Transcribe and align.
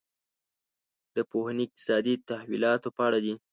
دا 1.15 1.21
پوهنې 1.31 1.63
اقتصادي 1.67 2.13
تحولاتو 2.27 2.87
په 2.95 3.01
اړه 3.07 3.19
دي. 3.25 3.33